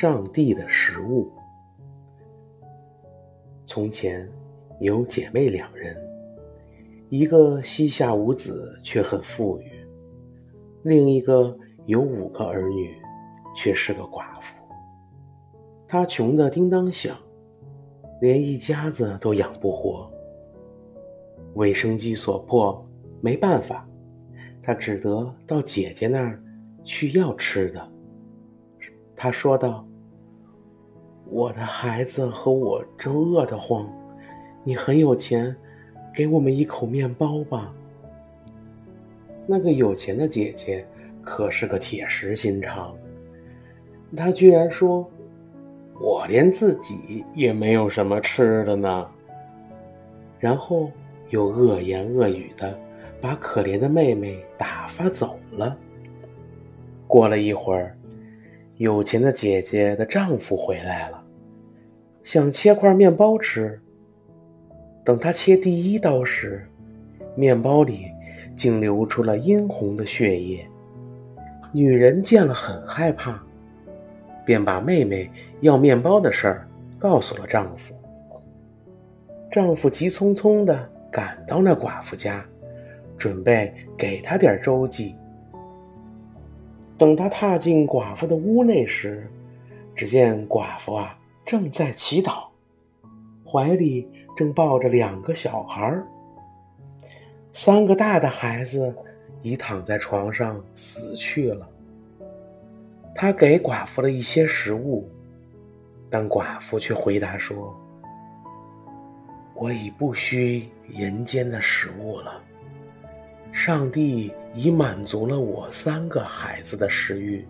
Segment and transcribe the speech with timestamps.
[0.00, 1.30] 上帝的食物。
[3.66, 4.26] 从前
[4.80, 5.94] 有姐妹两人，
[7.10, 9.70] 一个膝下无子却很富裕，
[10.84, 12.96] 另一个有五个儿女
[13.54, 14.56] 却是个寡妇。
[15.86, 17.14] 她穷得叮当响，
[18.22, 20.10] 连一家子都养不活。
[21.56, 22.82] 为生计所迫，
[23.20, 23.86] 没办法，
[24.62, 26.42] 她只得到姐姐那儿
[26.84, 27.86] 去要吃的。
[29.14, 29.86] 他说道
[31.30, 33.88] ：“我的孩子和我正饿得慌，
[34.64, 35.54] 你很有钱，
[36.12, 37.72] 给我们一口面包吧。”
[39.46, 40.84] 那个有钱的姐姐
[41.22, 42.94] 可是个铁石心肠，
[44.16, 45.08] 她居然说
[46.00, 49.06] ：“我连自己也没有什么吃的呢。”
[50.40, 50.90] 然后
[51.28, 52.76] 又恶言恶语的
[53.20, 55.76] 把可怜的妹妹打发走了。
[57.06, 57.96] 过了一会儿。
[58.80, 61.22] 有钱的姐姐的丈夫回来了，
[62.24, 63.78] 想切块面包吃。
[65.04, 66.66] 等他切第一刀时，
[67.36, 68.06] 面包里
[68.54, 70.66] 竟流出了殷红的血液。
[71.72, 73.38] 女人见了很害怕，
[74.46, 76.66] 便把妹妹要面包的事儿
[76.98, 77.94] 告诉了丈夫。
[79.52, 82.42] 丈夫急匆匆地赶到那寡妇家，
[83.18, 85.16] 准备给她点周济。
[87.00, 89.26] 等他踏进寡妇的屋内时，
[89.96, 92.48] 只见寡妇啊正在祈祷，
[93.42, 94.06] 怀里
[94.36, 96.06] 正抱着两个小孩儿。
[97.54, 98.94] 三个大的孩子
[99.40, 101.66] 已躺在床上死去了。
[103.14, 105.08] 他给寡妇了一些食物，
[106.10, 107.74] 但寡妇却回答说
[109.56, 112.44] ：“我已不需人间的食物了。”
[113.52, 117.46] 上帝已满足了我三个孩子的食欲，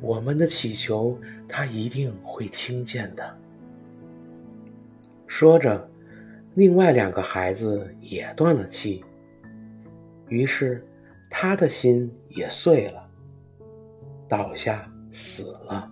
[0.00, 3.36] 我们的祈求他一定会听见的。
[5.26, 5.88] 说着，
[6.54, 9.04] 另外两个孩子也断了气，
[10.28, 10.86] 于是
[11.30, 13.08] 他的心也碎了，
[14.28, 15.89] 倒下死了。